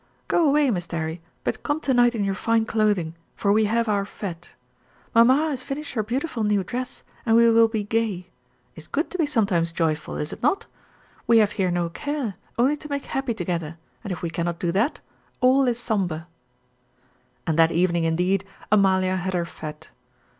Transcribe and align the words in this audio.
Go 0.27 0.47
away, 0.49 0.69
Mr. 0.69 0.95
'Arry, 0.95 1.21
but 1.43 1.61
come 1.61 1.79
to 1.81 1.93
night 1.93 2.15
in 2.15 2.23
your 2.23 2.33
fine 2.33 2.65
clothing, 2.65 3.13
for 3.35 3.53
we 3.53 3.65
have 3.65 3.87
our 3.87 4.03
fête. 4.03 4.47
Mamma 5.13 5.49
has 5.49 5.61
finish 5.61 5.93
her 5.93 6.01
beautiful 6.01 6.43
new 6.43 6.63
dress, 6.63 7.03
and 7.23 7.35
we 7.37 7.47
will 7.51 7.67
be 7.67 7.83
gay. 7.83 8.27
Is 8.75 8.87
good 8.87 9.11
to 9.11 9.17
be 9.19 9.27
sometimes 9.27 9.71
joyful, 9.71 10.15
is 10.17 10.33
not? 10.41 10.65
We 11.27 11.37
have 11.37 11.51
here 11.51 11.69
no 11.69 11.87
care, 11.89 12.33
only 12.57 12.77
to 12.77 12.89
make 12.89 13.05
happy 13.05 13.35
together, 13.35 13.77
and 14.03 14.11
if 14.11 14.23
we 14.23 14.31
cannot 14.31 14.57
do 14.57 14.71
that, 14.71 15.01
all 15.39 15.67
is 15.67 15.79
somber." 15.79 16.25
And 17.45 17.59
that 17.59 17.71
evening 17.71 18.05
indeed, 18.05 18.43
Amalia 18.71 19.17
had 19.17 19.35
her 19.35 19.45
"fête." 19.45 19.89